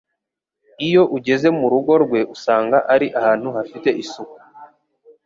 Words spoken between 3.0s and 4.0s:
ahantu hafite